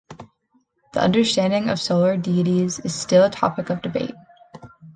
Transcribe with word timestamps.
The 0.95 0.99
understanding 0.99 1.69
of 1.69 1.79
solar 1.79 2.17
deities 2.17 2.79
is 2.79 2.91
still 2.95 3.23
a 3.25 3.29
topic 3.29 3.69
of 3.69 3.83
debate. 3.83 4.15